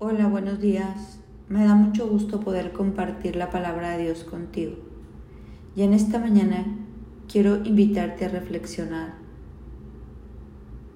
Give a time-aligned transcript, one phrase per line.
[0.00, 1.18] Hola, buenos días.
[1.48, 4.76] Me da mucho gusto poder compartir la palabra de Dios contigo.
[5.74, 6.66] Y en esta mañana
[7.26, 9.14] quiero invitarte a reflexionar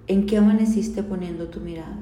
[0.07, 1.99] en qué amaneciste poniendo tu mirada.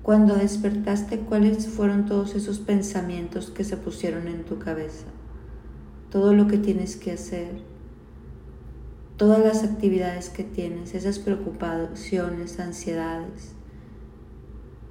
[0.00, 5.04] Cuando despertaste, ¿cuáles fueron todos esos pensamientos que se pusieron en tu cabeza?
[6.08, 7.60] Todo lo que tienes que hacer,
[9.18, 13.59] todas las actividades que tienes, esas preocupaciones, ansiedades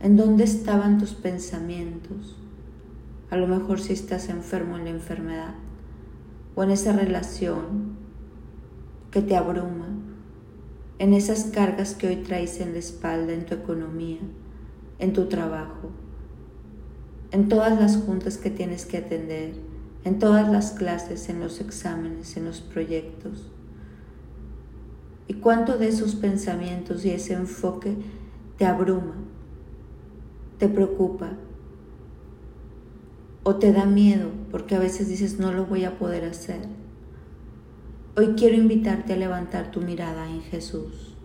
[0.02, 2.37] ¿En dónde estaban tus pensamientos?
[3.29, 5.55] A lo mejor si estás enfermo en la enfermedad
[6.55, 7.97] o en esa relación
[9.11, 9.89] que te abruma,
[11.00, 14.19] en esas cargas que hoy traes en la espalda, en tu economía,
[15.00, 15.89] en tu trabajo,
[17.32, 19.52] en todas las juntas que tienes que atender,
[20.05, 23.52] en todas las clases, en los exámenes, en los proyectos.
[25.27, 27.97] ¿Y cuánto de esos pensamientos y ese enfoque
[28.57, 29.16] te abruma?
[30.59, 31.31] Te preocupa
[33.44, 36.59] o te da miedo porque a veces dices no lo voy a poder hacer.
[38.16, 41.16] Hoy quiero invitarte a levantar tu mirada en Jesús.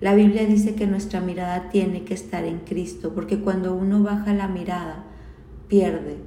[0.00, 4.32] La Biblia dice que nuestra mirada tiene que estar en Cristo porque cuando uno baja
[4.32, 5.04] la mirada
[5.68, 6.18] pierde,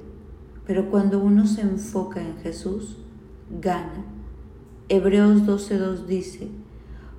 [0.66, 2.98] pero cuando uno se enfoca en Jesús
[3.60, 4.04] gana.
[4.88, 6.48] Hebreos 12.2 dice,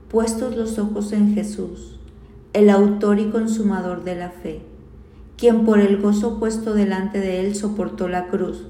[0.09, 1.96] puestos los ojos en Jesús,
[2.57, 4.63] el autor y consumador de la fe,
[5.37, 8.65] quien por el gozo puesto delante de él soportó la cruz,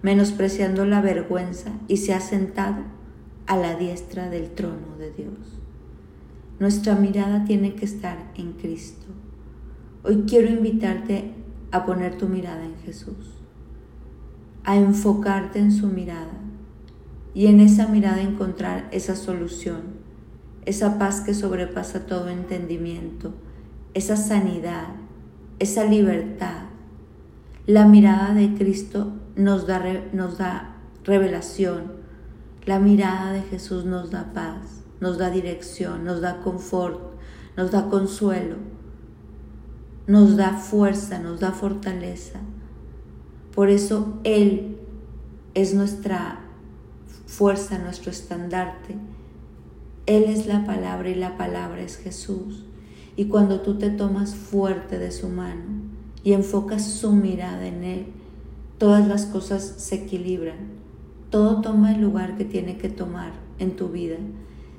[0.00, 2.84] menospreciando la vergüenza, y se ha sentado
[3.48, 5.58] a la diestra del trono de Dios.
[6.60, 9.06] Nuestra mirada tiene que estar en Cristo.
[10.04, 11.32] Hoy quiero invitarte
[11.72, 13.42] a poner tu mirada en Jesús,
[14.62, 16.38] a enfocarte en su mirada
[17.34, 20.11] y en esa mirada encontrar esa solución
[20.64, 23.32] esa paz que sobrepasa todo entendimiento,
[23.94, 24.88] esa sanidad,
[25.58, 26.66] esa libertad.
[27.66, 29.82] La mirada de Cristo nos da,
[30.12, 31.92] nos da revelación,
[32.64, 37.00] la mirada de Jesús nos da paz, nos da dirección, nos da confort,
[37.56, 38.56] nos da consuelo,
[40.06, 42.40] nos da fuerza, nos da fortaleza.
[43.54, 44.76] Por eso Él
[45.54, 46.40] es nuestra
[47.26, 48.96] fuerza, nuestro estandarte
[50.06, 52.64] él es la palabra y la palabra es Jesús.
[53.16, 55.62] Y cuando tú te tomas fuerte de su mano
[56.24, 58.06] y enfocas su mirada en Él,
[58.78, 60.82] todas las cosas se equilibran.
[61.30, 64.16] Todo toma el lugar que tiene que tomar en tu vida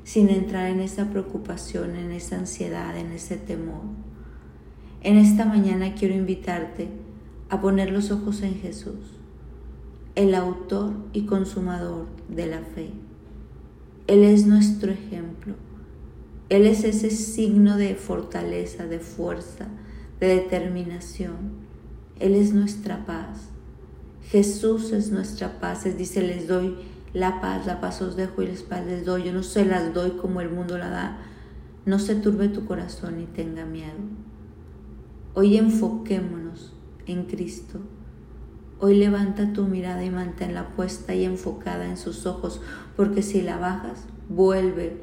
[0.03, 3.83] sin entrar en esa preocupación, en esa ansiedad, en ese temor.
[5.01, 6.89] En esta mañana quiero invitarte
[7.49, 9.17] a poner los ojos en Jesús,
[10.15, 12.91] el autor y consumador de la fe.
[14.07, 15.55] Él es nuestro ejemplo.
[16.49, 19.67] Él es ese signo de fortaleza, de fuerza,
[20.19, 21.63] de determinación.
[22.19, 23.49] Él es nuestra paz.
[24.29, 25.85] Jesús es nuestra paz.
[25.85, 26.75] Él dice, les doy
[27.13, 29.23] la paz, la paz os dejo y les paz les doy.
[29.23, 31.17] Yo no se las doy como el mundo la da.
[31.85, 33.99] No se turbe tu corazón y tenga miedo.
[35.33, 36.73] Hoy enfoquémonos
[37.05, 37.79] en Cristo.
[38.79, 42.61] Hoy levanta tu mirada y manténla puesta y enfocada en sus ojos,
[42.95, 44.97] porque si la bajas, vuelve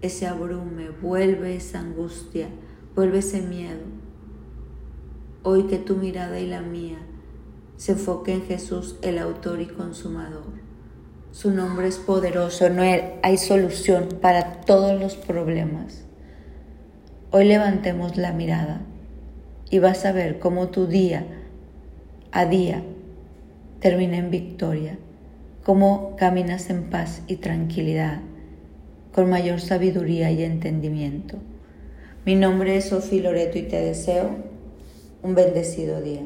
[0.00, 2.48] ese abrume, vuelve esa angustia,
[2.96, 3.82] vuelve ese miedo.
[5.44, 6.98] Hoy que tu mirada y la mía
[7.76, 10.60] se enfoque en Jesús, el autor y consumador.
[11.30, 16.04] Su nombre es poderoso, no hay solución para todos los problemas.
[17.30, 18.82] Hoy levantemos la mirada
[19.70, 21.26] y vas a ver cómo tu día
[22.30, 22.84] a día
[23.82, 24.96] termina en victoria,
[25.64, 28.20] cómo caminas en paz y tranquilidad,
[29.12, 31.38] con mayor sabiduría y entendimiento.
[32.24, 34.36] Mi nombre es Sofía Loreto y te deseo
[35.24, 36.22] un bendecido día.